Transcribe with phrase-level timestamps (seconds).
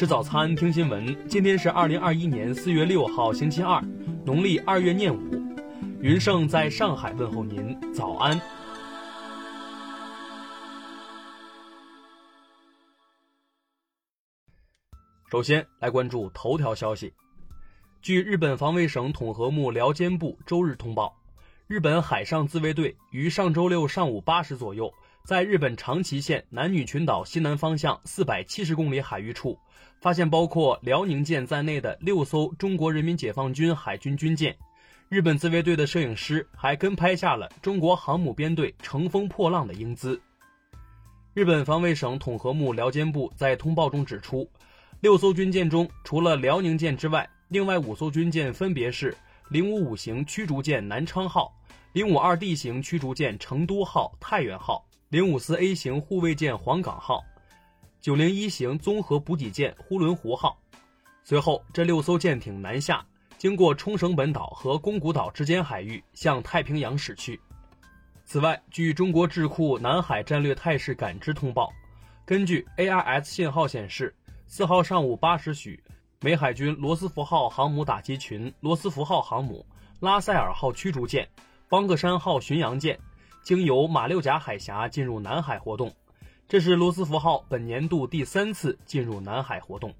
[0.00, 1.14] 吃早餐，听新闻。
[1.28, 3.84] 今天是二零二一年四月六号，星期二，
[4.24, 5.20] 农历二月廿五。
[6.00, 8.40] 云盛在上海问候您，早安。
[15.30, 17.12] 首先来关注头条消息。
[18.00, 21.14] 据日本防卫省统合幕僚监部周日通报，
[21.66, 24.90] 日本海上自卫队于上周六上午八时左右。
[25.24, 29.56] 在日本长崎县男女群岛西南方向四百七十公里海域处，
[30.00, 34.56] 发现包括辽宁舰在内的六艘中国人民解放军海军军舰。
[35.08, 40.20] 日本自卫队的摄影师还跟拍下了中国航母编队乘风破浪的英姿。
[41.32, 44.48] 日本防卫省统合幕僚监部在通报中指出，
[45.00, 49.16] 六艘军舰中，除了辽宁舰之外，另外五艘军舰分别是
[49.48, 51.52] 零五五型驱逐舰南昌号、
[51.92, 54.84] 零五二 D 型驱逐舰成都号、太原号。
[55.10, 57.24] 零五四 A 型护卫舰黄冈号，
[58.00, 60.56] 九零一型综合补给舰呼伦湖号。
[61.24, 63.04] 随后，这六艘舰艇南下，
[63.36, 67.40] 经过冲绳本岛和宫古岛之间海域，向太平洋驶去。
[68.24, 71.72] 此外，据中国智库南海战略态势感知通报，
[72.24, 74.14] 根据 ARS 信号显示，
[74.46, 75.82] 四号上午八时许，
[76.20, 79.66] 美海军罗斯福号航母打击群、罗斯福号航母、
[79.98, 81.28] 拉塞尔号驱逐舰、
[81.68, 82.96] 邦格山号巡洋舰。
[83.42, 85.92] 经由马六甲海峡进入南海活动，
[86.46, 89.92] 这是罗斯福号本年度第三次进入南海活动。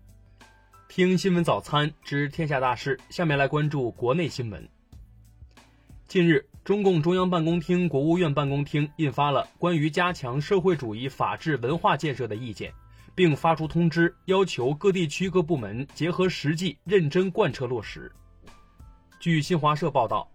[0.89, 4.69] 听新闻早餐知天下大事，下面来关注国内新闻。
[6.07, 12.73] 近日，中共中央办公厅、国务院办公厅印发了关于加强社会主义法治文化建设的意见，
[13.15, 18.11] 并发出通知，要求各地区各部门结合实际，认真贯彻落实。
[19.19, 20.29] 据新华社报道，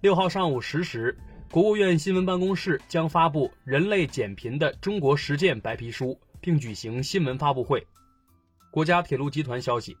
[0.00, 1.16] 六号上午十时。
[1.50, 6.06] 国务院新闻办公室将发布《人类减贫的中国实践白皮书》，
[6.40, 7.84] 并举行新闻发布会。
[8.70, 9.96] 国家铁路集团消息，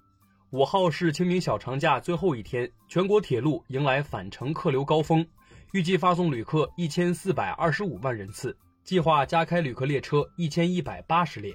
[0.50, 5.26] 五号是清明小长假最后一天，全国铁路迎来返程客流高峰，
[5.72, 8.54] 预计发送旅客一千四百二十五万人次，
[8.84, 11.54] 计划加开旅客列车一千一百八十列。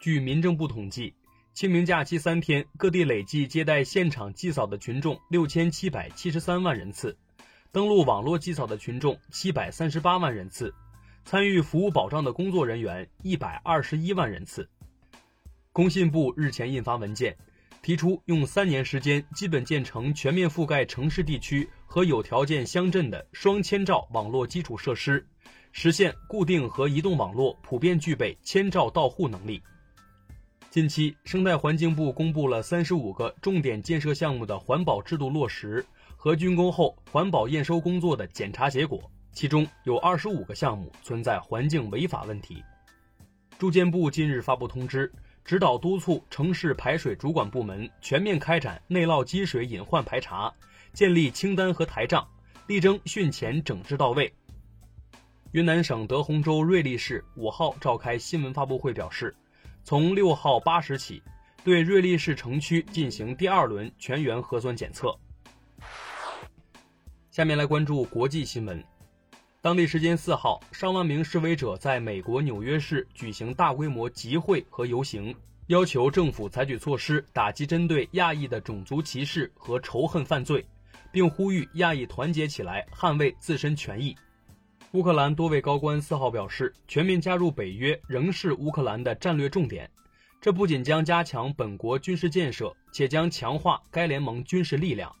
[0.00, 1.14] 据民政部统计，
[1.54, 7.16] 清明假期三天，各地累计接待现场祭扫的群众六千七百七十三万人次。
[7.72, 10.72] 登录网络祭扫的群众七百三十八万人次，
[11.24, 14.68] 参与服务保障的工作人员一百二十一万人次。
[15.72, 17.36] 工信部日前印发文件，
[17.82, 25.26] 提出用三年时间基本建成全面覆盖城市地区和有条件乡镇的双千兆网络基础设施，
[25.72, 29.62] 实现固定和移动网络普遍具备千兆到户能力。
[30.70, 35.84] 近期，生态环境部公布了三十五个重点建设项目的环保制度落实。
[36.26, 39.00] 和竣工后环保验收工作的检查结果，
[39.30, 42.60] 其中有二十五个项目存在环境违法问题。
[43.60, 45.08] 住建部近日发布通知，
[45.44, 50.52] 指导督促城市排水主管部门全面开展内涝积水隐患排查，
[50.92, 52.26] 建立清单和台账，
[52.66, 54.34] 力争汛前整治到位。
[55.52, 59.32] 云南省德宏州瑞丽市五号召开新闻发布会表示，
[59.84, 61.22] 从六号八时起，
[61.62, 65.16] 对瑞丽市城区进行第二轮全员核酸检测。
[67.36, 68.82] 下面来关注国际新闻。
[69.60, 75.34] 当地时间四号，上万名示威者在美国纽约市举行大规模集会和游行，
[75.66, 80.64] 要求政府采取措施打击针对亚裔的种族歧视和仇恨犯罪，
[81.12, 84.16] 并呼吁亚裔团结起来捍卫自身权益。
[84.92, 89.86] 乌克兰多位高官四号表示，全面加入北约仍是乌克兰的战略重点。
[90.40, 95.14] 这不仅将加强本国军事建设，且将强化该联盟军事力量。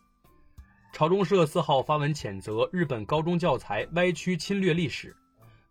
[0.96, 5.14] 朝中社四号发文谴责日本高中教材歪曲侵略历史，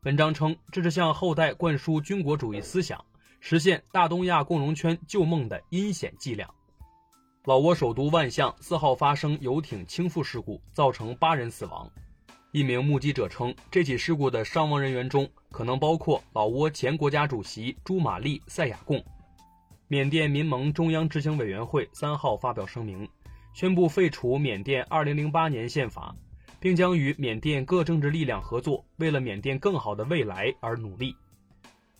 [0.03, 3.03] 文章称这是向后代灌输军国主义思想、
[3.39, 6.47] 实现大东亚共荣圈旧梦的阴险伎俩。
[7.45, 11.89] 老挝首都万象四号发生游艇倾覆事故，造成八人死亡。
[12.51, 19.03] 一名目击者称，这起事故的伤亡人员中可能包括老挝前国家主席朱玛丽塞亚贡。
[19.87, 23.09] 缅甸民盟中央执行委员会三号发表声明。
[23.55, 26.13] 宣布废除缅甸2008年宪法，
[26.59, 31.15] 并将与缅甸各政治力量合作，为了缅甸更好的未来而努力。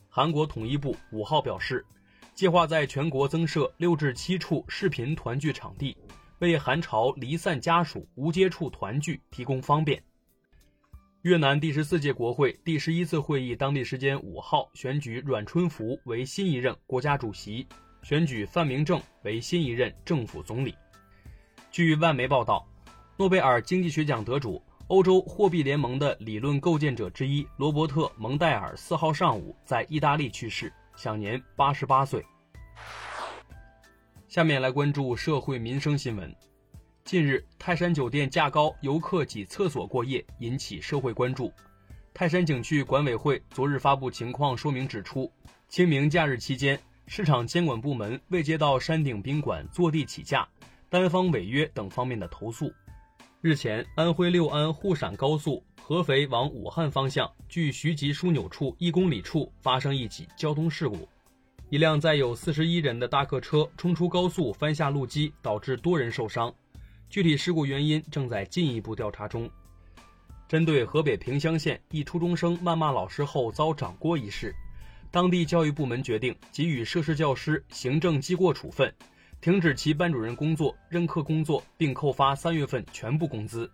[0.09, 1.85] 韩国统一部五号表示，
[2.33, 5.95] 计划在全国增设六至七处视频团聚场地，
[6.39, 10.03] 为韩朝离散家属无接触团聚提供方便。
[11.21, 17.65] 越南第十四届国会第十一次会议当地时间五号选举阮春福为新一任国家主席，
[18.03, 20.75] 选举范明正为新一任政府总理。
[21.75, 22.65] 据外媒报道，
[23.17, 32.25] 诺贝尔经济学奖得主、欧洲货币联盟的理论构建者之一罗伯特·蒙代尔四号上午在意大利去世，享年八十八岁。
[34.29, 36.33] 下面来关注社会民生新闻。
[37.03, 41.51] 近日，泰山酒店价高，游客挤厕所过夜，引起社会关注。
[42.13, 45.29] 泰山景区管委会昨日发布情况说明，指出，
[45.67, 50.47] 清明假日期间，市场监管部门未接到山顶宾馆坐地起价、
[50.89, 52.71] 单方违约等方面的投诉。
[53.41, 61.07] 日前，安徽六安沪陕高速合肥往武汉方向距徐集枢纽处一公里处发生一起交通事故，
[61.69, 66.51] 一辆载有四十一人的大客车冲出高速，翻下路基，导致多人受伤。
[67.07, 69.47] 具体事故原因正在进一步调查中。
[70.47, 74.55] 针对河北平乡县一初中生谩骂老师后遭掌掴一事，
[75.11, 78.91] 当地教育部门决定给予涉事教师行政记过处分，
[79.45, 83.69] 停止其班主任工作、任课工作，并扣发三月份全部工资。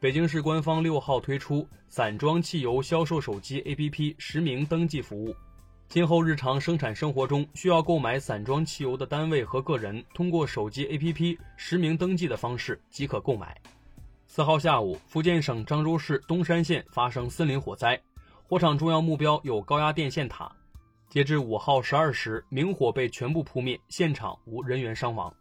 [0.00, 5.32] 北京市官方六号推出散装汽油销售手机 APP 实名登记服务。
[5.86, 13.56] 今后日常生产生活中需要购买散装汽油的单位和个人，通过手机 APP 实名登记的方式即可购买。
[14.26, 17.96] 四号下午，福建省漳州市东山县发生森林火灾，
[18.42, 20.50] 火场重要目标有高压电线塔。
[21.14, 25.32] 截至五号十二时，明火被全部扑灭，现场无人员伤亡。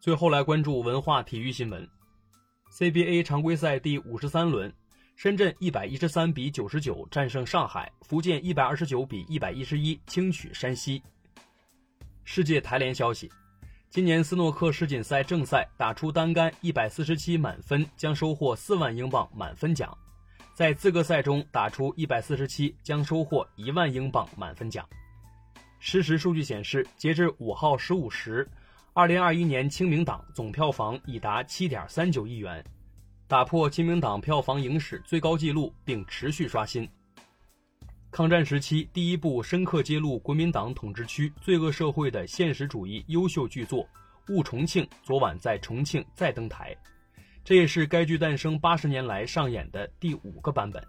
[0.00, 1.88] 最后来关注文化体育新闻
[2.72, 4.74] ：CBA 常规赛第五十三轮。
[5.14, 11.00] 深圳一百一十三比九十九战胜上海，福建一百二十九比一百一十一轻取山西。
[12.24, 13.30] 世界台联消息：
[13.88, 19.96] 今年斯诺克世锦赛正赛打出单杆一百四十七满分，将收获四万英镑满分奖；
[20.54, 24.88] 在资格赛中打出一百四十七，将收获一万英镑满分奖。
[25.80, 28.48] 实时数据显示，截至五号十五时，
[28.92, 32.64] 二零二一年清明档总票房已达七点三九亿元。
[33.26, 36.88] 打破清明档票房影史最高纪录，并持续刷新。
[38.12, 43.82] 抗战时期第一部深刻揭露国民党统治区罪恶社会的现实主义优秀巨作
[44.32, 46.76] 《误重庆》昨晚在重庆再登台，
[47.44, 50.82] 这也是该剧诞生八十年来上演的第五个版本。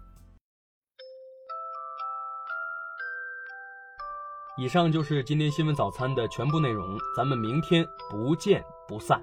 [4.56, 9.22] 以上就是今天新闻早餐的全部内容，咱们明天不见不散。